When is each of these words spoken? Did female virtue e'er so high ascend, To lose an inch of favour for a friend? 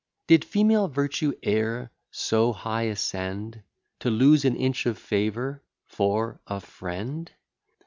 Did 0.25 0.43
female 0.43 0.87
virtue 0.87 1.33
e'er 1.45 1.91
so 2.09 2.53
high 2.53 2.85
ascend, 2.87 3.61
To 3.99 4.09
lose 4.09 4.43
an 4.45 4.55
inch 4.55 4.87
of 4.87 4.97
favour 4.97 5.61
for 5.85 6.41
a 6.47 6.59
friend? 6.59 7.31